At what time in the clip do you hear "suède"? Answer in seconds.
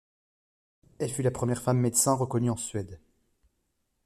2.57-2.99